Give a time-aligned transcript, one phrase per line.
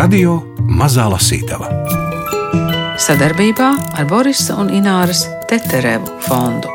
[0.00, 1.66] Radio Mazā Lasītava
[3.04, 3.66] sadarbībā
[4.00, 6.70] ar Borisa un Ināras Teterevu fondu.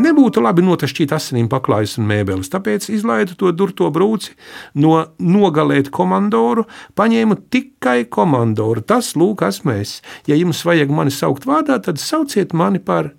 [0.00, 4.32] Nebūtu labi notašķīt asinīm paklājas un mēbeles, tāpēc izlaidu to durto brūci
[4.80, 6.64] no nogalēt komandoru,
[6.96, 8.80] paņēmu tikai komandoru.
[8.80, 9.98] Tas, lūk, esmu es.
[10.30, 13.12] Ja jums vajag mani saukt vārdā, tad sauciet mani par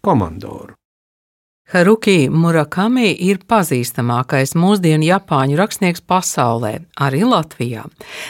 [0.00, 0.72] komandoru.
[1.66, 7.82] Haruki Murakami ir pazīstamākais mūsdienu japāņu rakstnieks pasaulē, arī Latvijā.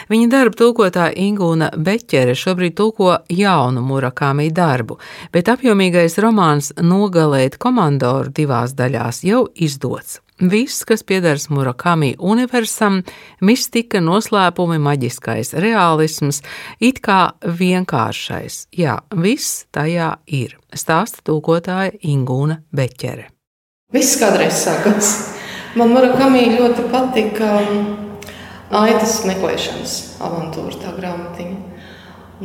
[0.09, 4.97] Viņa darba tulkotāja Ingūna Beķere šobrīd tulko jaunu Murakami darbu,
[5.29, 10.17] bet apjomīgais romāns Nogalēt komandoru divās daļās jau izdots.
[10.37, 12.99] Viss, kas piedars Murakami universam,
[13.41, 16.43] mistika, noslēpumi, maģiskais realisms,
[16.77, 18.67] it kā vienkāršais.
[18.77, 20.53] Jā, viss tajā ir.
[20.69, 23.31] Stāsta tūkotāja Ingūna Beķere.
[23.97, 25.09] Viss kādreiz sākās.
[25.73, 27.89] Man Murakami ļoti patika um,
[28.77, 31.57] aitas meklēšanas avantūra, tā grāmatiņa.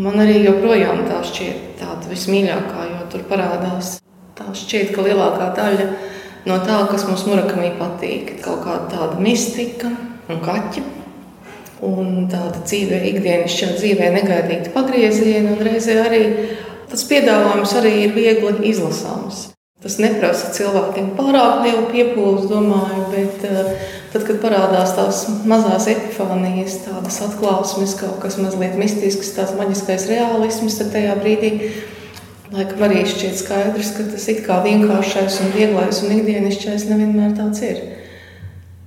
[0.00, 3.98] Man arī joprojām tā šķiet tāda vismīļākā, jo tur parādās
[4.40, 8.36] tā šķiet, ka lielākā daļa no no tā, kas mums Murakamī patīk.
[8.44, 9.92] Kaut kāda tāda mistika
[10.30, 10.84] un kaķa.
[11.82, 16.20] Un tāda dzīvē, ikdienišķā dzīvē negaidīta pagrieziena, un reizē arī
[16.92, 19.48] tas piedāvājums arī ir viegli izlasāms.
[19.82, 23.72] Tas neprasa cilvēkiem pārāk lielu piepūli, domāju, bet uh,
[24.12, 30.78] tad, kad parādās tās mazās epifānijas, tādas atklāsmes, kaut kas mazliet mistisks, tāds maģiskais realisms,
[30.78, 31.52] tad tajā brīdī
[32.52, 37.62] Laikam arī šķiet skaidrs, ka tas ir kā vienkāršais un vieglais un ikdienišķais nevienmēr tāds
[37.64, 37.78] ir.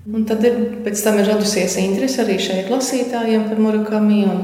[0.06, 4.20] Un tad ir, pēc tam ir radusies interese arī šeit lasītājiem par Murakami.
[4.30, 4.44] Un,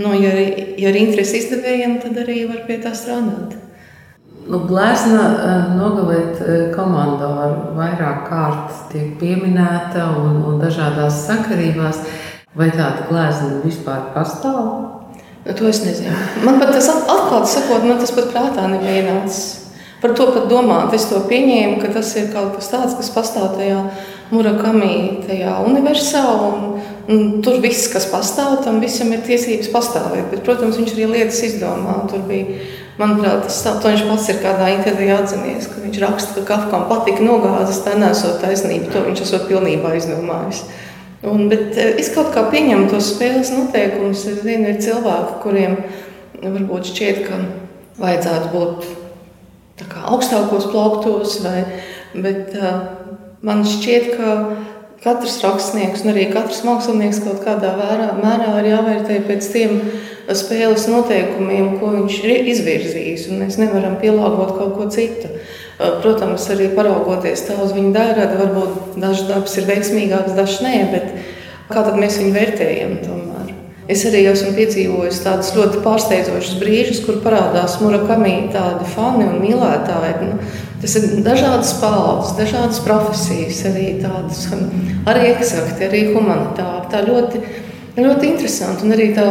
[0.00, 3.58] no, ja, ja ir interese izdevējiem, tad arī var pie tā strādāt.
[4.48, 12.00] Nu, Glezna eh, nogalēt eh, komandoru vairāk kārt tiek pieminēta un, un dažādās sakarībās.
[12.56, 15.01] Vai tāda glezna vispār pastāv?
[15.44, 16.14] Nu, to es nezinu.
[16.44, 19.58] Man pat tas atklāti sakot, man tas pat prātā nebija ienācis.
[20.02, 23.52] Par to pat domāt, es to pieņēmu, ka tas ir kaut kas tāds, kas pastāv
[23.54, 23.84] tajā
[24.32, 26.22] Murakami, tajā universā.
[26.46, 26.78] Un,
[27.12, 30.30] un tur viss, kas pastāv, tam visam ir tiesības pastāvēt.
[30.32, 32.00] Bet, protams, viņš arī lietas izdomā.
[32.10, 32.62] Tur bija,
[32.98, 37.22] manuprāt, tas tā, viņš pats ir kādā intervijā atzinies, ka viņš raksta, ka Kafkam patika
[37.26, 38.90] nogāzes, tā nesot taisnība.
[38.94, 40.64] To viņš esot pilnībā izdomājis.
[41.22, 44.24] Un, bet eh, es kaut kā pieņemu tos spēles noteikumus.
[44.26, 45.78] Es zinu, ir cilvēki, kuriem
[46.42, 47.38] varbūt šķiet, ka
[48.02, 48.90] vajadzētu būt
[50.02, 51.62] augstākos plauktos, vai,
[52.14, 52.82] bet uh,
[53.44, 54.34] man šķiet, ka
[55.02, 59.78] katrs rakstnieks un arī katrs mākslinieks kaut kādā vērā, mērā ir jāvērtē pēc tiem
[60.38, 63.28] spēles noteikumiem, ko viņš ir izvirzījis.
[63.34, 65.30] Mēs nevaram pielāgot kaut ko citu.
[65.78, 71.12] Protams, arī paraugoties tā uz viņa darbu, varbūt dažs darbs ir veiksmīgāks, dažs nē, bet
[71.72, 72.98] kā tad mēs viņu vērtējam?
[73.06, 73.32] Tomēr?
[73.90, 80.12] Es arī esmu piedzīvojis tādus ļoti pārsteidzošus brīžus, kur parādās murakami tādi fani un mīlētāji.
[80.28, 80.52] Nu,
[80.84, 84.44] tas ir dažādas paudzes, dažādas profesijas, arī tādas,
[85.10, 86.86] arī eksakti, arī humanitāri.
[86.92, 87.42] Tā ļoti,
[87.98, 89.26] ļoti interesanti un arī tā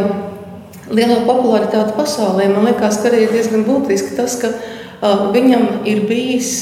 [0.92, 2.50] lielā popularitāte pasaulē.
[2.52, 4.52] Man liekas, ka arī ir diezgan būtiski tas, ka
[5.02, 6.52] viņam ir bijis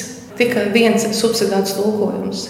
[0.40, 2.46] tikai viens subsidēts tulkojums,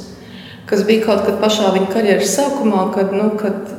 [0.71, 3.73] kas bija kaut kad pašā viņa karjeras sākumā, kad, nu, kad,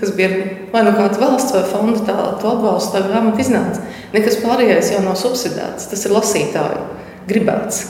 [0.00, 0.30] kas bija
[0.72, 3.86] vai nu kāds valsts vai fonda tā, to atbalstu, tā grāmata iznāca.
[4.14, 6.86] Nekas pārējais jau nav subsidēts, tas ir lasītāju
[7.30, 7.84] gribēts.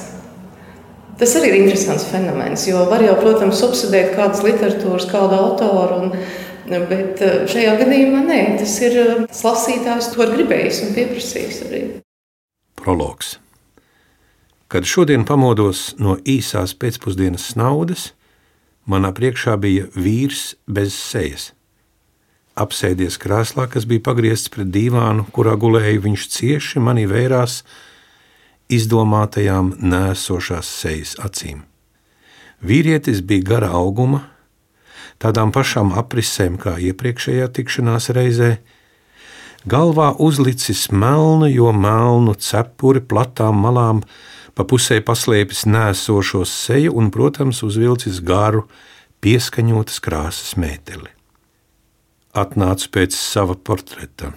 [1.23, 6.83] Tas arī ir interesants fenomens, jo var jau, protams, subsidēt kādas literatūras, kādu autoru, un,
[6.91, 7.23] bet
[7.53, 11.85] šajā gadījumā nē, tas ir tas lasītājs to gribējis un pieprasījis arī.
[12.83, 13.37] Prologs.
[14.73, 18.07] Kad šodien pamodos no īsās pēcpusdienas snaudas,
[18.89, 21.51] manā priekšā bija vīrs bez sejas.
[22.57, 27.59] Apsēdies krēslā, kas bija pagriezts pret dīvānu, kurā gulēja viņš cieši manī vērās
[28.73, 31.67] izdomātajām nēsošās sejas acīm.
[32.65, 34.25] Vīrietis bija gara auguma,
[35.21, 38.55] tādām pašām aprisēm kā iepriekšējā tikšanās reizē,
[39.69, 44.07] galvā uzlicis melnu, jo melnu cepuri platām malām,
[44.55, 48.67] pa pusē paslēpis nēsošo seju un, protams, uzvilcis garu,
[49.25, 51.11] pieskaņotas krāsas mēteli.
[52.33, 54.33] Atnācu pēc sava portreta.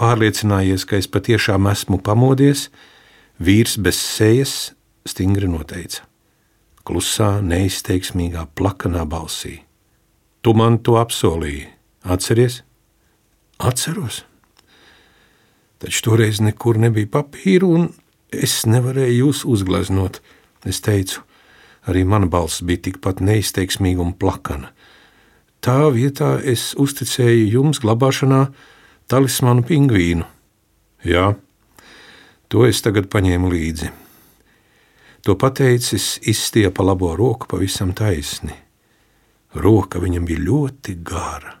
[0.00, 2.68] Pārliecinājies, ka es patiešām esmu pamodies,
[3.38, 4.74] vīrs bez sejas
[5.08, 6.04] stingri noteica.
[6.84, 9.62] Klusā, neizteiksmīgā, plakanā balsī.
[10.44, 11.70] Tu man to apsolīji,
[12.04, 12.60] atceries?
[13.56, 14.24] Atceros.
[15.80, 17.88] Taču toreiz nekur nebija papīru, un
[18.42, 20.20] Es nevarēju jūs uzgleznot.
[20.64, 21.22] Es teicu,
[21.86, 24.72] arī mana balss bija tikpat neizteiksmīga un plakana.
[25.64, 28.52] tā vietā es uzticēju jums glabāšanā
[29.08, 30.24] talismanu pingvīnu.
[31.04, 31.34] Jā,
[32.48, 33.90] to es tagad paņēmu līdzi.
[35.24, 38.52] To pateicis, izstiepa labo roku pavisam taisni.
[39.56, 41.54] Roka viņam bija ļoti gara.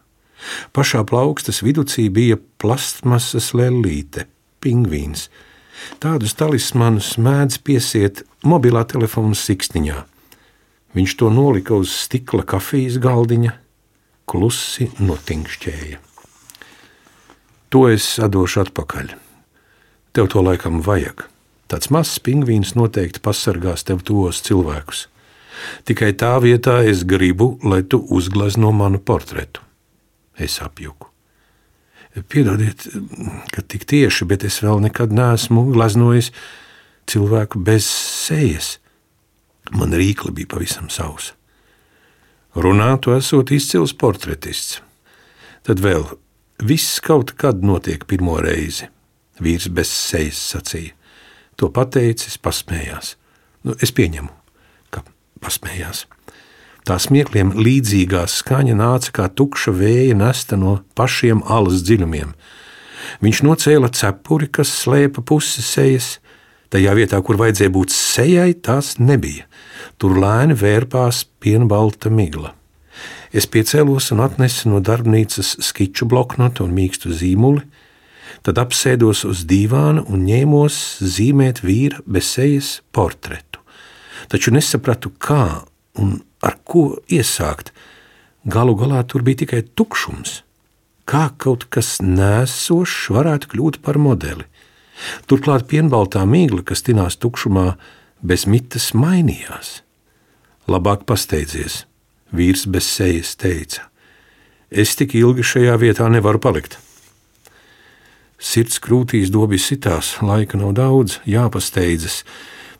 [0.76, 4.26] Pašā plaukstas vidū bija plastmasas lellīte,
[4.60, 5.30] pingvīns.
[6.02, 10.04] Tādus talismanus mēdz piesiet mobilā telefona siksniņā.
[10.94, 13.54] Viņš to nolika uz stikla kafijas galdiņa,
[14.30, 15.98] klusi notinkšķēja.
[17.74, 19.16] To es atdošu atpakaļ.
[20.14, 21.24] Tev to laikam vajag.
[21.66, 25.08] Tāds mazs pingvīns noteikti pasargās tev tos cilvēkus.
[25.88, 29.64] Tikai tā vietā es gribu, lai tu uzglezno manu portretu.
[30.38, 31.13] Es apjuku.
[32.14, 32.86] Piedodiet,
[33.50, 36.30] ka tik tieši, bet es vēl nekad neesmu gleznojis
[37.10, 38.76] cilvēku bez sejas.
[39.74, 41.34] Man rīkli bija pavisam sausa.
[42.54, 44.78] Runātu esot izcils portretists.
[45.66, 46.04] Tad vēl
[46.62, 48.86] viss kaut kad notiek pirmo reizi.
[49.42, 50.94] Vīrs bez sejas sacīja.
[51.58, 53.16] To pateicis, pasmējās.
[53.66, 54.30] Nu, es pieņemu,
[54.94, 55.02] ka
[55.42, 56.04] pasmējās.
[56.84, 62.34] Tā smiekliem līdzīgā skaņa nāca kā tukša vēja nesta no pašiem alas dziļumiem.
[63.24, 66.18] Viņš nocēla cepuri, kas slēpa pusi sejas.
[66.72, 69.46] Tajā vietā, kur vajadzēja būt sejai, tās nebija.
[69.96, 72.52] Tur lēni vērpās pienbalta migla.
[73.34, 77.64] Es piecēlos un atnesu no darbnīcas skiču bloknotu un mīkstu zīmuli,
[78.44, 83.62] Tad apsēdos uz dīvāna un ņēmos zīmēt vīra bez sejas portretu.
[84.28, 85.64] Taču nesapratu, kā
[86.00, 87.72] un ar ko iesākt.
[88.44, 90.42] Galu galā tur bija tikai tukšums.
[91.08, 94.46] Kā kaut kas nēsošs varētu kļūt par modeli?
[95.28, 97.74] Turklāt pienbaltā mīkla, kas tinās tukšumā,
[98.24, 99.80] bez mitas mainījās.
[100.70, 101.82] Labāk pasteidzies,
[102.32, 103.84] vīrs bez sejas teica.
[104.70, 106.78] Es tik ilgi šajā vietā nevaru palikt.
[108.40, 112.22] Sirds krūtīs dobi sitās, laika nav daudz, jāpasteidzas,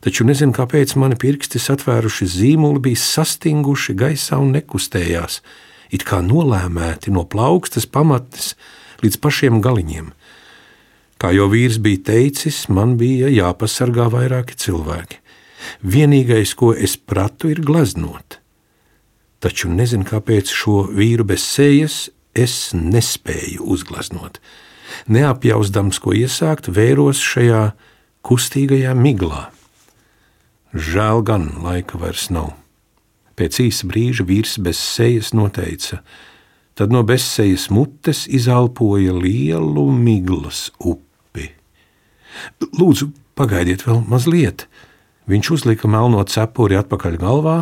[0.05, 5.41] taču nezinu, kāpēc mani pirksti atvēruši zīmoli, bija sastinguši gaisā un nekustējās,
[5.91, 8.53] it kā nolēmēti no plaukstas pamatnes
[9.03, 10.11] līdz pašiem galiņiem.
[11.21, 15.21] Kā jau vīrs bija teicis, man bija jāpasargā vairāki cilvēki.
[15.81, 18.39] Vienīgais, ko es pratu, ir gleznot.
[19.41, 22.05] Taču nezinu, kāpēc šo vīru bez sejas
[22.35, 24.41] es nespēju uzgleznot
[25.07, 27.69] neapjausdams, ko iesākt, vēros šajā
[28.25, 29.49] kustīgajā miglā.
[30.75, 32.51] Žēl gan laika vairs nav.
[33.39, 36.01] Pēc īsa brīža vīrs bez sejas noteica,
[36.75, 41.47] tad no bezsejas mutes izelpoja lielu miglas upi.
[42.75, 43.07] Lūdzu,
[43.39, 44.65] pagaidiet vēl mazliet.
[45.31, 47.57] Viņš uzlika melno cepuri atpakaļ galvā,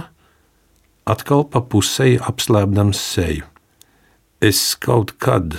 [1.05, 3.45] atkal pa pusēji apslēpdams seju.
[4.41, 5.53] Es kaut kad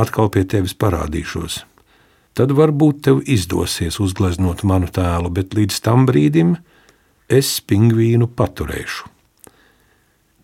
[0.00, 1.60] atkal pie tevis parādīšos.
[2.36, 6.56] Tad varbūt tev izdosies uzgleznot manu tēlu, bet līdz tam brīdim
[7.28, 9.10] es pingvīnu paturēšu.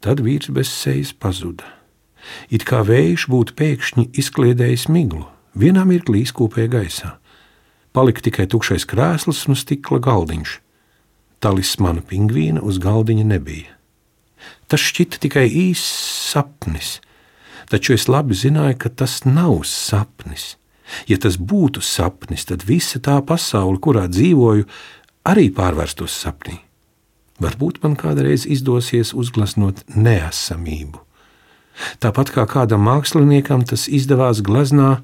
[0.03, 1.67] Tad vīrs bez sejas pazuda.
[2.51, 7.13] It kā vējš būtu pēkšņi izkliedējis miglu, vienā mirklī izkūpēja gaisā.
[7.95, 10.57] Palika tikai tukšais krēsls un stikla galdiņš.
[11.43, 13.77] Talismana pingvīna uz galdiņa nebija.
[14.67, 15.87] Tas šķita tikai īss
[16.33, 16.97] sapnis,
[17.71, 20.57] taču es labi zināju, ka tas nav sapnis.
[21.07, 24.67] Ja tas būtu sapnis, tad visa tā pasaule, kurā dzīvoju,
[25.29, 26.59] arī pārvērstos sapnī.
[27.43, 31.01] Varbūt man kādreiz izdosies uzgleznot neesamību.
[32.03, 35.01] Tāpat kā kādam māksliniekam tas izdevās gleznā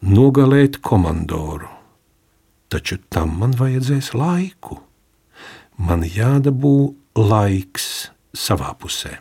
[0.00, 1.68] nogalēt komandoru.
[2.72, 4.80] Taču tam man vajadzēs laiku.
[5.76, 9.18] Man jādabū laiks savā pusē.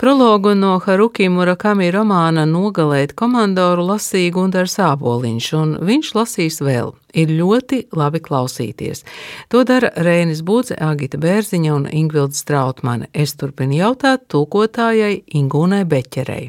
[0.00, 6.94] Prologu no Haruki Murakami romāna Nogalēt komandoru lasīja Gundars Āboliņš, un viņš lasīs vēl.
[7.12, 9.04] Ir ļoti labi klausīties.
[9.52, 13.10] To dara Rēnis Būdze, Agita Bērziņa un Ingvilda Strautmane.
[13.12, 16.48] Es turpinu jautāt tulkotājai Ingūnai Beķerei.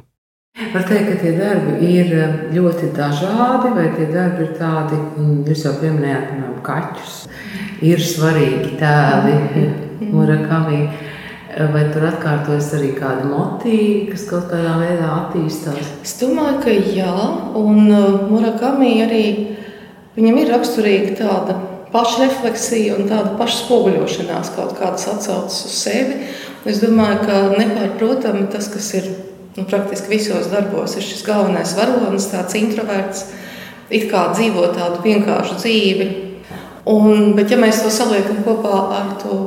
[0.71, 5.37] Var teikt, ka tie darbi ir eh, ļoti dažādi, vai tie darbi ir tādi, mm,
[5.51, 7.23] jūs jau pieminējāt, piemēram, kaķus.
[7.83, 9.39] Ir svarīgi tēli
[10.15, 10.85] Murakami.
[11.51, 15.89] Vai tur atkārtojas arī kādi motīvi, kas kaut kādā veidā attīstās?
[15.99, 17.15] Es domāju, ka jā,
[17.59, 19.23] un uh, Murakami arī
[20.15, 21.57] viņam ir raksturīga tāda
[21.91, 26.21] pašrefleksija un tāda pašspoguļošanās, kaut kādas atsauces uz sevi.
[26.63, 29.09] Es domāju, ka nepārprotami tas, kas ir
[29.57, 33.25] nu, praktiski visos darbos, ir šis galvenais varonis, tāds introverts,
[33.91, 36.09] it kā dzīvo tādu vienkāršu dzīvi.
[36.91, 39.41] Un, bet, ja mēs to saliekam kopā ar to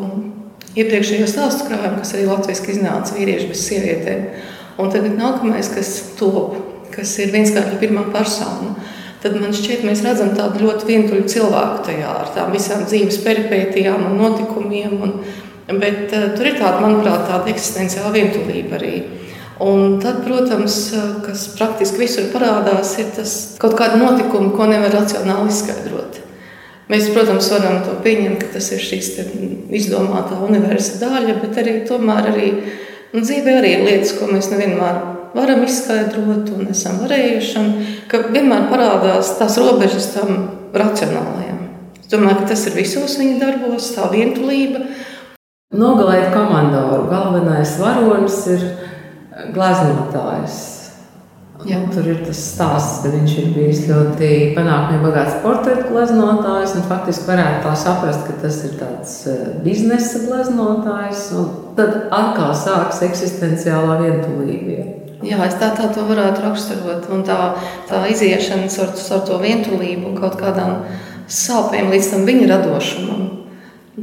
[0.79, 4.27] iepriekšējo stāstu krājumu, kas arī latviešu iznāca vīrieši bez sievietēm.
[4.83, 6.57] Un tagad nākamais, kas top,
[6.95, 8.75] kas ir vienskaitļa pirmā persona,
[9.23, 14.09] tad man šķiet, mēs redzam tādu ļoti vientuļu cilvēku tajā ar tām visām dzīves peripētijām
[14.11, 14.97] un notikumiem.
[15.07, 15.15] Un,
[15.81, 18.97] bet uh, tur ir tāda, manuprāt, tāda eksistenciāla vientulība arī.
[19.65, 20.77] Un tad, protams,
[21.23, 26.24] kas praktiski visur parādās, ir tas kaut kāda notikuma, ko nevar racionāli izskaidrot.
[26.93, 29.15] Mēs, protams, varam to pieņemt, ka tas ir šīs
[29.73, 32.49] izdomātā universa daļa, bet arī tomēr arī
[33.15, 34.97] Un dzīvē arī ir lietas, ko mēs nevienmēr
[35.37, 37.61] varam izskaidrot un esam varējuši.
[37.61, 37.69] Un
[38.11, 41.61] ka vienmēr parādās tās robežas tam racionālajam.
[42.01, 44.83] Es domāju, ka tas ir visos viņa darbos, tā vientulība.
[45.79, 48.67] Nogalēt komandoru galvenais varonis ir
[49.55, 50.74] gleznotājs.
[51.63, 51.79] Jā.
[51.95, 56.75] Tur ir tas stāsts, ka viņš ir bijis ļoti panākumiem bagāts portretu gleznotājs.
[56.89, 61.29] Faktiski varētu tā saprast, ka tas ir tāds eh, biznesa gleznotājs.
[61.79, 64.81] Tad atkal sākas eksistenciālā vientulība.
[65.25, 67.07] Jā, es tā, tā to varētu raksturot.
[67.15, 67.39] Un tā,
[67.89, 70.83] tā iziešana ar, ar to vientulību kaut kādām
[71.31, 73.23] sāpēm līdz tam viņa radošumam.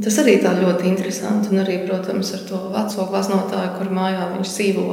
[0.02, 1.52] Tas arī tā ļoti interesanti.
[1.52, 4.86] Un arī, protams, ar to veco glaznotāju, kur mājā viņš dzīvo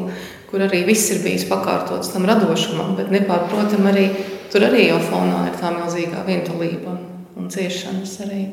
[0.50, 4.08] kur arī viss ir bijis pakārtots tam radošumam, bet nepārprotami arī
[4.52, 7.06] tur arī jau fonā ir tā milzīgā vientulība un,
[7.38, 8.48] un ciešanas arī.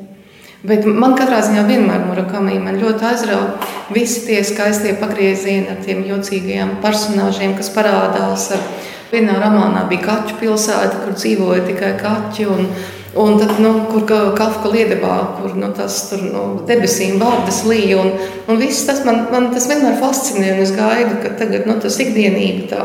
[0.67, 6.01] Bet man katrā ziņā vienmēr Murakami man ļoti aizrauja visi tie skaistie pagriezieni ar tiem
[6.07, 8.49] jocīgajiem personāžiem, kas parādās.
[8.57, 8.63] Ar,
[9.11, 12.47] vienā romānā bija kaķu pilsēta, kur dzīvoja tikai kaķi.
[12.51, 12.71] Un,
[13.17, 14.03] Un tad, nu, kur
[14.37, 17.97] Kafka liedebā, kur nu, tas tur nu, debesīm vārdas līja.
[18.03, 18.11] Un,
[18.45, 20.53] un viss tas man, man tas vienmēr fascinē.
[20.61, 22.83] Es gaidu, ka tagad nu, tas ikdienība, tā,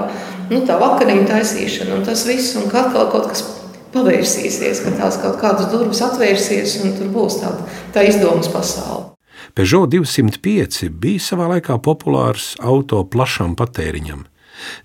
[0.49, 3.45] nu, tā vakariņu taisīšana un tas viss, un ka atkal kaut kas
[3.93, 9.11] pavērsīsies, ka tās kaut kādas durvis atvērsies un tur būs tāda tā izdomas pasaule.
[9.53, 14.25] Peugeot 205 bija savā laikā populārs auto plašam patēriņam.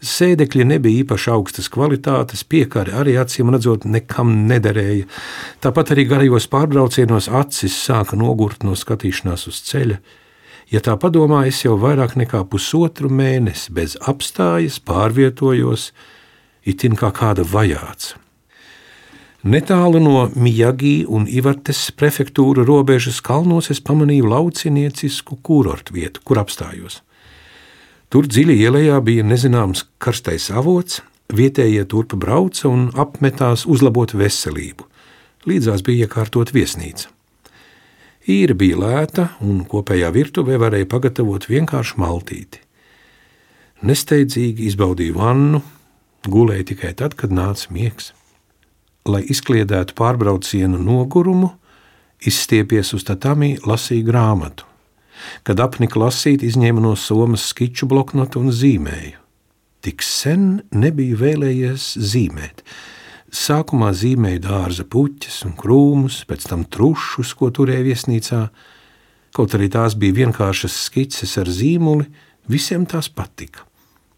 [0.01, 5.07] Sēdekļi nebija īpaši augstas kvalitātes, piekari arī acīm redzot nekam nederēja.
[5.63, 9.99] Tāpat arī garajos pārbraucienos acis sāka nogurt no skatīšanās uz ceļa.
[10.71, 15.91] Ja tā padomā, es jau vairāk nekā pusotru mēnesi bez apstājas pārvietojos,
[16.67, 18.15] itin kā kāda vajāts.
[19.47, 26.99] Netālu no Mijagi un Ivartes prefektūra robežas kalnos es pamanīju lauciniecisku kurortu vietu, kur apstājos.
[28.07, 34.85] Tur dziļi ielējā bija nezināms karstais avots, vietējie turpa brauca un apmetās uzlabot veselību.
[35.47, 37.11] Līdzās bija iekārtot viesnīca.
[38.27, 42.63] Īra bija lēta, un kopējā virtuvē varēja pagatavot vienkāršu maltīti.
[43.87, 45.61] Nesteidzīgi izbaudīju vannu,
[46.27, 48.13] gulēju tikai tad, kad nāca miegs.
[49.07, 51.53] Lai izkliedētu pārbraucienu nogurumu,
[52.23, 54.66] izstiepies uz tatami, lasīju grāmatu.
[55.47, 59.19] Kad apnika lasīt, izņēma no somas skiču bloknotu un zīmēju.
[59.85, 62.63] Tik sen nebiju vēlējies zīmēt.
[63.33, 68.41] Sākumā zīmēju dārza puķes un krūmus, pēc tam trušus, ko turēja viesnīcā.
[69.35, 72.07] Kaut arī tās bija vienkāršas skices ar zīmuli,
[72.49, 73.67] visiem tās patika.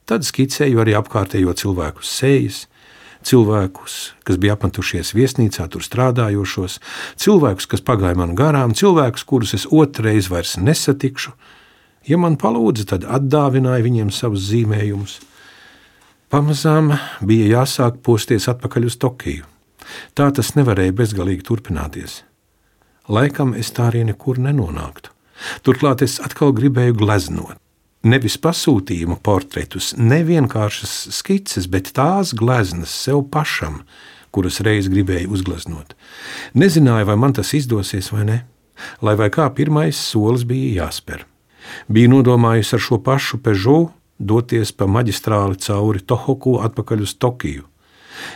[0.09, 2.67] Tad skicēju arī apkārtējo cilvēku sejas,
[3.25, 3.95] cilvēkus,
[4.27, 6.79] kas bija apmetušies viesnīcā, tur strādājošos,
[7.19, 11.33] cilvēkus, kas pagāja man garām, cilvēkus, kurus es otrreiz vairs nesatikšu.
[12.07, 15.19] Ja man palūdza, tad atdāvināja viņiem savus zīmējumus.
[16.29, 16.93] Pamazām
[17.25, 19.47] bija jāsāk posties atpakaļ uz Tokiju.
[20.13, 22.21] Tā tas nevarēja bezgalīgi turpināties.
[23.09, 25.09] Laikam es tā arī nekur nenonāktu.
[25.65, 27.57] Turklāt es atkal gribēju gleznot
[28.03, 33.81] nevis pasūtījuma portretus, ne vienkāršas skices, bet tās gleznas sev pašam,
[34.31, 35.95] kuras reiz gribēju uzgleznot.
[36.53, 38.39] Nezināju, vai man tas izdosies vai ne,
[39.01, 41.25] lai vai kā pirmais solis bija jāspēr.
[41.91, 47.65] Biju nodomājusi ar šo pašu Peugeot doties pa maģistrāli cauri Tohoku atpakaļ uz Tokiju.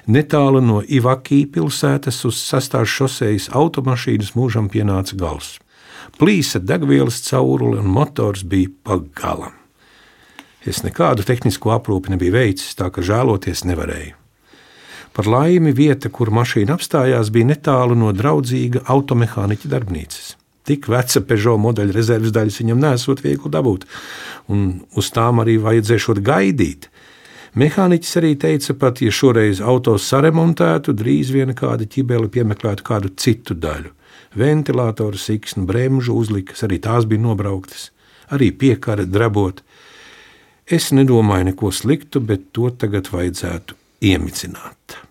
[0.08, 5.58] Netālu no Ivakī pilsētas uz sastāvs šosejas automašīnas mūžam pienāca gals
[6.20, 9.54] plīsa degvielas caurule un motors bija pagalam.
[10.64, 14.16] Es nekādu tehnisko aprūpi nebiju veicis, tā ka žēloties nevarēju.
[15.14, 20.32] Par laimi vieta, kur mašīna apstājās, bija netālu no draudzīga automehāniķa darbnīcas.
[20.64, 23.84] Tik veca Peugeot modeļa rezerves daļas viņam nesot viegli dabūt,
[24.50, 26.88] un uz tām arī vajadzēšot gaidīt.
[27.60, 33.54] Mehāniķis arī teica, pat ja šoreiz auto saremontētu, drīz vien kāda ķibele piemeklētu kādu citu
[33.54, 33.92] daļu
[34.40, 37.92] ventilātoru siksnu, bremžu uzlikas, arī tās bija nobrauktas,
[38.34, 39.64] arī piekara drabot.
[40.66, 43.76] Es nedomāju neko sliktu, bet to tagad vajadzētu
[44.12, 45.04] iemicināt.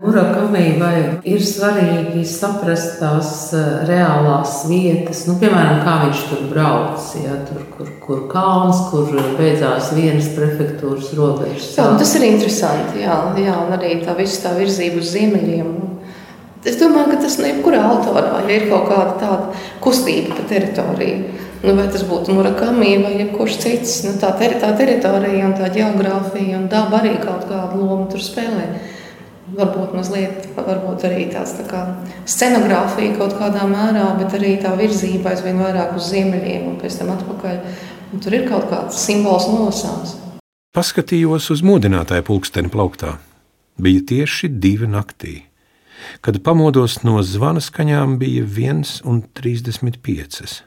[0.00, 0.94] Murakami vai
[1.28, 7.66] ir svarīgi saprast tās eh, reālās vietas, nu, piemēram, kā viņš tur brauc, ja, tur,
[7.74, 11.74] kur, kur kalns, kur beidzās vienas prefektūras robežas.
[11.76, 15.68] Jā, tas ir interesanti, jā, jā, un arī tā visa tā virzība uz ziemeļiem.
[16.64, 21.38] Es domāju, ka tas no jebkurā autorā ja ir kaut kāda tāda kustība pa teritoriju.
[21.60, 25.68] Nu, vai tas būtu Murakami vai jebkurš cits, nu, tā, ter tā teritorija un tā
[25.72, 28.68] geogrāfija un daba arī kaut kādu lomu tur spēlē
[29.56, 31.82] varbūt mazliet, varbūt arī tāds tā kā
[32.28, 37.12] scenogrāfija kaut kādā mērā, bet arī tā virzība aizvien vairāk uz ziemeļiem un pēc tam
[37.16, 37.60] atpakaļ.
[38.10, 40.16] Un tur ir kaut kāds simbols nosāms.
[40.74, 43.16] Paskatījos uz modinātāju pulksteni plauktā.
[43.80, 45.49] Bija tieši divi naktī.
[46.20, 50.62] Kad pamodos no zvana skaņām, bija 1,35.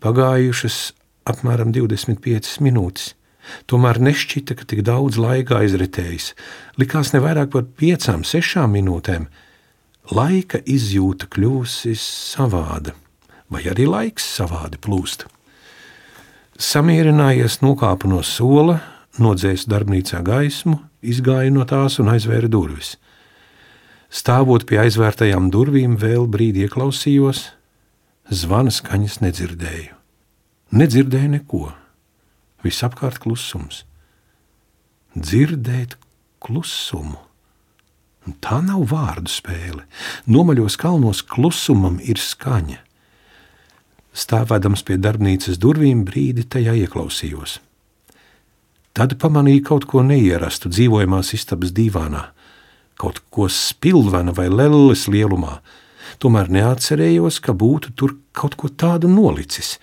[0.00, 0.92] Pagājušas
[1.28, 3.14] apmēram 25 minūtes.
[3.70, 6.32] Tomēr nešķita, ka tik daudz laika aizritējis.
[6.80, 9.28] Likās ne vairāk par piecām, sešām minūtēm.
[10.14, 12.94] Laika izjūta kļūsi savāda,
[13.50, 15.26] vai arī laiks savādi plūst.
[16.60, 18.80] Samierinājies, nokāpu no sola,
[19.22, 22.96] nodzēsu darbnīcā gaismu, izgāju no tās un aizvēru durvis.
[24.10, 27.44] Stāvot pie aizvērtajām durvīm, vēl brīdi ieklausījos,
[28.26, 29.94] zvana skaņas nedzirdēju.
[30.74, 31.68] Nedzirdēju neko
[32.64, 33.84] visapkārt klusums.
[35.14, 35.96] Dzirdēt
[36.42, 37.18] klusumu.
[38.26, 39.86] Un tā nav vārdu spēle.
[40.28, 42.78] Nomaļos kalnos klusumam ir skaņa.
[44.10, 47.60] Stāvēdams pie darbnīcas durvīm, brīdi tajā ieklausījos.
[48.92, 52.26] Tad pamanīju kaut ko neierastu dzīvojamās istabas divānā,
[53.00, 55.60] kaut ko spilvena vai lelles lielumā.
[56.20, 59.78] Tomēr neatcerējos, ka būtu tur kaut ko tādu nolicis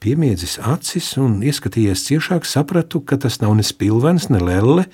[0.00, 4.86] piemiedzis acis un ieskatījies ciešāk, sapratu, ka tas nav ne spilvens, ne lelle,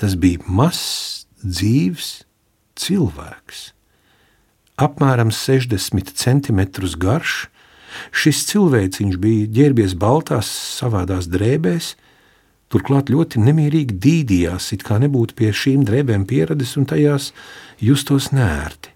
[0.00, 2.10] tas bija mazs, dzīves
[2.80, 3.70] cilvēks.
[4.80, 7.46] Apmēram 60 centimetrus garš,
[8.12, 11.94] šis cilvēciņš bija ģērbies baltās, savādās drēbēs,
[12.74, 17.30] turklāt ļoti nemierīgi dīdījās, it kā nebūtu pie šīm drēbēm pieradis un tajās
[17.78, 18.90] justos nērti.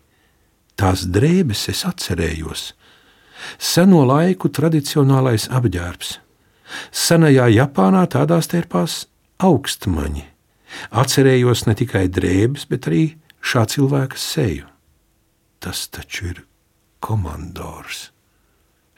[0.79, 2.73] Tās drēbes es atcerējos–
[3.59, 6.19] seno laiku tradicionālais apģērbs.
[6.93, 9.07] Senajā Japānā tādās terpās
[9.41, 10.27] augstmaņi.
[10.93, 13.05] Atcerējos ne tikai drēbes, bet arī
[13.41, 14.69] šā cilvēka seju.
[15.63, 16.43] Tas taču ir
[17.01, 18.11] komandors,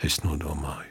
[0.02, 0.89] es nodomāju.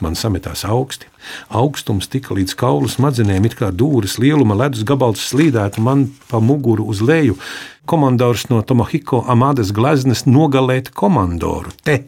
[0.00, 1.08] Man sametās augsti.
[1.48, 6.86] Augstums tika līdz kaulu smadzenēm, it kā dūris lieluma ledus gabals slīdētu man pa muguru
[6.86, 7.38] uz leju,
[7.86, 12.04] komandors no Tomohiko Amadas gleznes nogalēt komandoru te,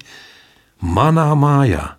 [0.83, 1.99] manā mājā.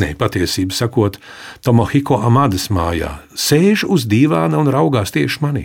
[0.00, 1.20] Nē, patiesībā sakot,
[1.62, 5.64] Tomohiko Amadas mājā sēž uz dīvāna un raugās tieši manī.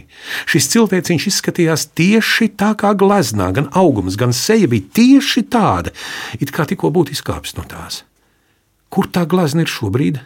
[0.50, 5.96] Šis cilvēciņš izskatījās tieši tā kā gleznā, gan augums, gan seja bija tieši tāda,
[6.38, 8.04] it kā tikko būtu izkāpis no tās.
[8.90, 10.22] Kur tā glezna ir šobrīd?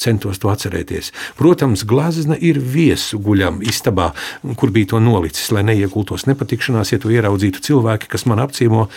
[0.00, 1.10] centos to atcerēties.
[1.38, 4.10] Protams, glazna ir viesu guļam istabā,
[4.58, 8.88] kur bija to nolicis, lai neiekultos nepatikšanās, ja to ieraudzītu cilvēki, kas man apciemo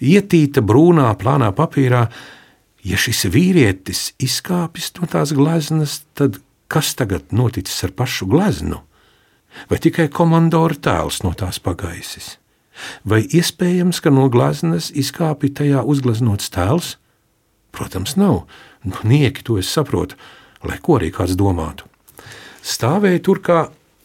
[0.00, 2.06] ietīta brūnā, plānā papīrā.
[2.86, 6.38] Ja šis vīrietis izkāpis no tās gleznas, tad
[6.70, 8.82] kas tagad noticis ar pašu gleznu?
[9.70, 12.36] Vai tikai komandora tēls no tās pagaisis?
[13.08, 16.94] Vai iespējams, ka no gleznas izkāpa tajā uzgleznots tēls?
[17.76, 18.44] Protams, nav.
[18.86, 20.16] Nu, nieki to es saprotu
[20.66, 21.86] lai ko arī kāds domātu.
[22.66, 23.60] Stāvēja tur kā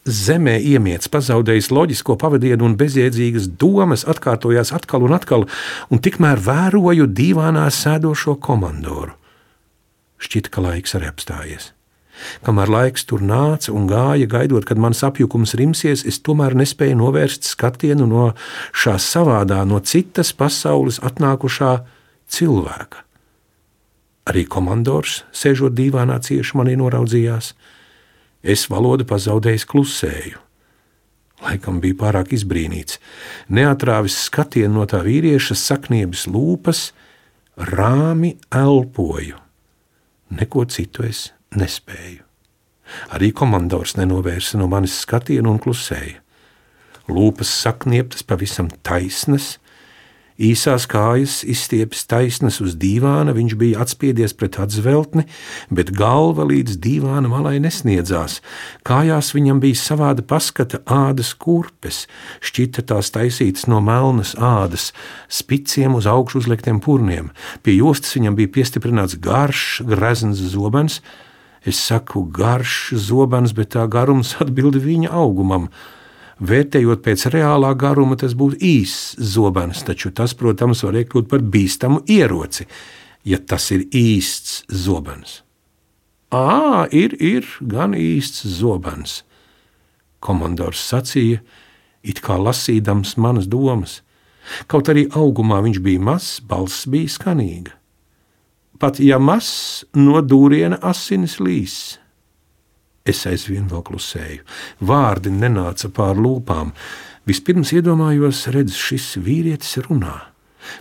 [0.06, 5.46] zemē iemiets, pazaudējis loģisko pavadienu un bezjēdzīgas domas, atkārtojās atkal un atkal,
[5.90, 9.14] un tikmēr vēroju divānā sēdošo komandoru.
[10.22, 11.70] Šķita, ka laiks arī apstājies.
[12.46, 17.48] Kamēr laiks tur nāca un gāja, gaidot, kad mans apjukums rimsies, es tomēr nespēju novērst
[17.48, 18.28] skatienu no
[18.70, 21.72] šā savādā, no citas pasaules atnākušā
[22.30, 23.02] cilvēka.
[24.30, 27.52] Arī komandors, sēžot dīvānā cieši manī noraudzījās.
[28.42, 30.42] Es valodu pazaudējis klusēju.
[31.42, 33.00] Laikam bija pārāk izbrīnīts.
[33.50, 36.90] Neatrāvis skatienu no tā vīrieša sakniebas lūpas,
[37.58, 39.40] rāmi elpoju.
[40.38, 42.22] Neko citu es nespēju.
[43.12, 46.20] Arī komandors nenovērsa no manis skatienu un klusēja.
[47.10, 49.56] Lūpas saknieptas pavisam taisnas,
[50.40, 55.26] Īsās kājas izstiepjas taisnas uz dīvāna, viņš bija atspiedies pret atzveltni,
[55.68, 58.40] bet galva līdz dīvāna malai nesniedzās.
[58.88, 62.06] Kājās viņam bija savāda paskata ādas kurpes,
[62.40, 64.90] šķita tās taisītas no melnas ādas,
[65.28, 67.30] spiciem uz augšu uzliktiem purniem.
[67.62, 71.02] Pie jostas viņam bija piestiprināts garš, grezns zobens.
[71.62, 75.68] Es saku, garš zobens, bet tā garums atbildi viņa augumam.
[76.42, 82.00] Vērtējot pēc reālā garuma, tas būtu īss zobens, taču tas, protams, var iekļūt par bīstamu
[82.10, 82.66] ieroci,
[83.22, 85.42] ja tas ir īsts zobens.
[86.34, 89.20] Ā, ir, ir gan īsts zobens,
[90.18, 91.44] komandors sacīja,
[92.02, 94.00] it kā lasīdams manas domas.
[94.66, 97.76] Kaut arī augumā viņš bija mazs, balss bija skanīga.
[98.82, 102.01] Pat ja mazs no dūriena asinis līs.
[103.08, 104.44] Es aizvien vēl klusēju.
[104.86, 106.70] Vārdi nenāca pār lūpām.
[107.26, 110.28] Vispirms iedomājos, redz, šis vīrietis runā.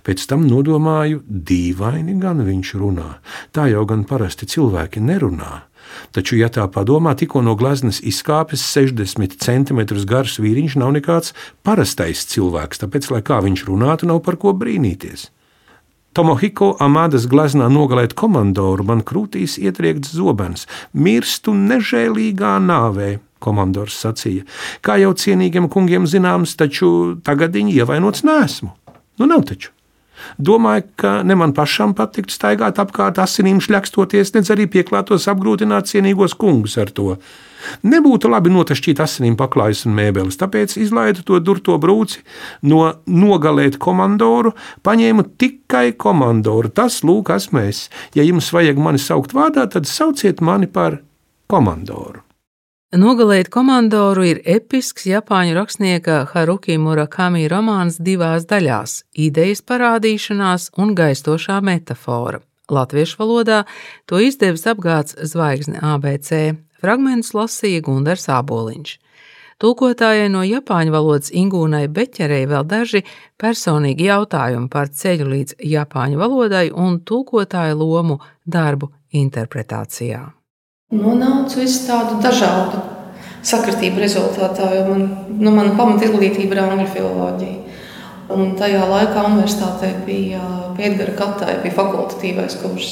[0.05, 3.09] Pēc tam nodomāju, dīvaini gan viņš runā.
[3.53, 5.63] Tā jau gan parasti cilvēki nerunā.
[6.13, 11.33] Taču, ja tā padomā, tikko no gleznas izkāpis 60 cm garš vīriņš nav nekāds
[11.65, 15.31] parastais cilvēks, tāpēc, lai kā viņš runātu, nav par ko brīnīties.
[16.11, 23.13] Tomohiko Amadas gleznā nogalēt komandoru, man krūtīs ietriekts zobens, mirstu nežēlīgā nāvē.
[23.41, 24.43] Komandors sacīja,
[24.85, 28.69] kā jau cienīgiem kungiem zināms, taču tagad viņi ievainots nesmu.
[29.17, 29.71] Nu, nav taču.
[30.37, 36.37] Domāju, ka ne man pašam patiktu staigāt apkārt asinīm šļakstoties, nedz arī pieklātos apgrūtināt cienīgos
[36.39, 37.15] kungus ar to.
[37.85, 42.23] Nebūtu labi notašķīt asinīm paklājus un mēbeles, tāpēc izlaidu to durto brūci
[42.65, 44.55] no nogalēt komandoru,
[44.85, 46.73] paņēmu tikai komandoru.
[46.73, 47.85] Tas lūk, esmu es.
[48.17, 51.03] Ja jums vajag mani saukt vārdā, tad sauciet mani par
[51.51, 52.25] komandoru.
[52.91, 61.61] Nogalēt komandoru ir episks japāņu rakstnieka Haruki Murakami romāns divās daļās- idejas parādīšanās un gaistošā
[61.63, 62.41] metāfora.
[62.67, 63.63] Latviešu valodā
[64.05, 68.97] to izdevis apgāds zvaigzne ABC, fragmentus lasīja Gundars Āboliņš.
[69.57, 73.05] Tulkotājai no japāņu valodas Ingūnai Beķerei vēl daži
[73.39, 80.40] personīgi jautājumi par ceļu līdz japāņu valodai un tulkotāju lomu darbu interpretācijā
[80.91, 82.81] nonācu es tādu dažādu
[83.45, 85.07] sakritību rezultātā, jo man,
[85.39, 87.57] nu, mana pamatizglītība ir angļu filoloģija.
[88.31, 90.41] Un tajā laikā universitātē bija
[90.77, 92.91] Pētgara katai, bija fakultatīvais kurs.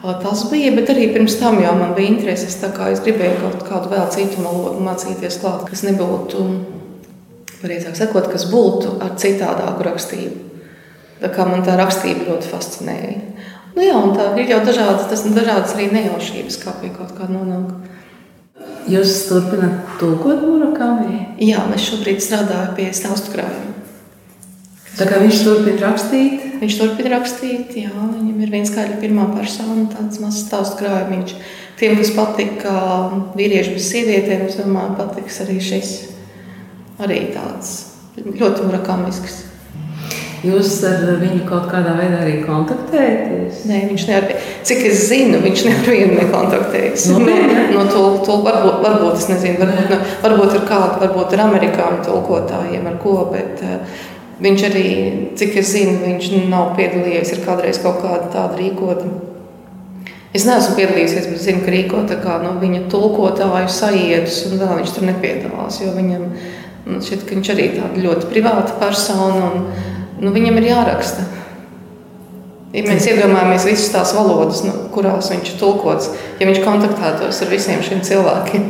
[0.00, 4.06] Tas bija, bet arī pirms tam jau man bija intereses, es gribēju kaut kādu vēl
[4.12, 6.44] citu valodu mācīties klāt, kas nebūtu,
[7.60, 10.46] pareizāk sakot, kas būtu ar citādāku rakstību.
[11.20, 13.18] Tā kā man tā rakstība ļoti fascinēja.
[13.80, 17.24] Nu, jā, tā ir jau dažādas, tas ir dažādas arī nejaušības, kā pie kaut kā
[17.32, 17.70] nonāk.
[18.92, 21.22] Jūs turpināt tulkot Murakami?
[21.40, 23.72] Jā, mēs šobrīd strādājam pie stāstu krājuma.
[24.98, 26.44] Tā kā viņš turpina rakstīt?
[26.60, 31.36] Viņš turpina rakstīt, jā, viņam ir viens skaļa pirmā persona, tāds mazs stāstu krājumiņš.
[31.80, 32.74] Tiem, kas patika
[33.32, 35.94] vīrieši bez sievietēm, es domāju, patiks arī šis.
[37.00, 37.78] Arī tāds
[38.28, 39.46] ļoti murakamisks.
[40.40, 43.64] Jūs ar viņu kaut kādā veidā arī kontaktējaties?
[43.68, 44.30] Nē, viņš nevar.
[44.64, 47.10] Cik es zinu, viņš nevienu nekontaktējas.
[47.12, 51.36] No, no, no to, to varbūt, varbūt es nezinu, varbūt, no, varbūt ar kādu, varbūt
[51.36, 54.00] ar amerikāņu tulkotājiem, ar ko, bet uh,
[54.40, 54.86] viņš arī,
[55.36, 59.12] cik es zinu, viņš nav piedalījies ar kādreiz kaut kādu tādu rīkotu.
[60.32, 64.96] Es neesmu piedalījies, bet zinu, ka rīkot kā, no viņa tulkotāju sajietus, un vēl viņš
[64.96, 66.28] tur nepiedalās, jo viņam
[66.96, 69.50] šķiet, ka viņš arī tāda ļoti privāta persona.
[69.50, 69.88] Un,
[70.20, 71.26] nu, viņam ir jāraksta.
[72.70, 77.50] Ja mēs iedomājamies visas tās valodas, nu, kurās viņš ir tulkots, ja viņš kontaktētos ar
[77.50, 78.68] visiem šiem cilvēkiem.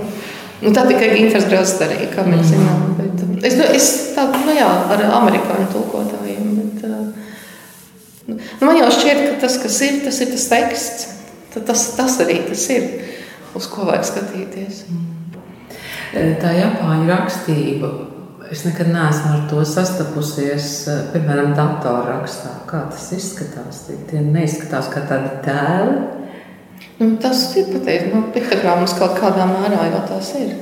[0.60, 2.48] Nu, tā tikai Ginters Grāzs darīja, kā mēs mm.
[2.52, 2.80] zinām.
[2.96, 6.50] Bet, es, es tādu, nu jā, ar amerikāņu tulkotājiem.
[6.56, 7.38] Bet, uh,
[8.28, 11.08] nu, man jau šķiet, ka tas, kas ir, tas ir tas teksts.
[11.50, 12.84] Tas, tas arī tas ir,
[13.58, 14.84] uz ko vajag skatīties.
[14.88, 15.06] Mm.
[16.40, 17.90] Tā Japāņu rakstība
[18.50, 22.50] Es nekad neesmu ar to sastapusies, eh, piemēram, datorrakstā.
[22.66, 23.84] Kā tas izskatās?
[24.10, 26.00] Tie neizskatās kā tādi tēli.
[26.98, 30.56] Nu, tas ir pateikt, nu, piktogrammas kaut kādā mērā jau tās ir.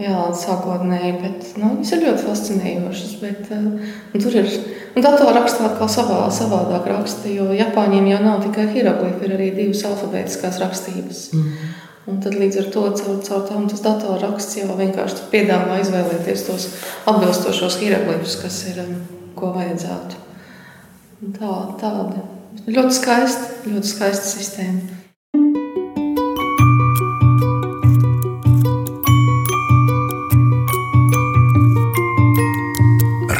[0.00, 3.14] Jā, sākotnēji, bet nu, viņas ir ļoti fascinējošas.
[3.20, 4.50] Bet, uh, tur ir
[4.96, 10.60] datorrakstā kā savā, savādāk raksta, jo Japāņiem jau nav tikai hieroglifi, ir arī divas alfabētiskās
[10.64, 11.22] rakstības.
[11.32, 11.72] Mm.
[12.06, 16.68] Un tad līdz ar to caur, caur tām tas datorraksts jau vienkārši piedāvā izvēlēties tos
[17.10, 19.00] atbilstošos hieroglifus, kas ir, um,
[19.34, 20.22] ko vajadzētu.
[21.40, 22.22] Tā, tāda
[22.70, 24.94] ļoti skaista, ļoti skaista sistēma.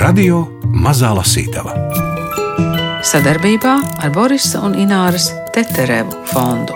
[0.03, 1.75] Radio Mazā Lasītava
[3.07, 6.75] sadarbībā ar Borisa un Ināras Teterevu fondu.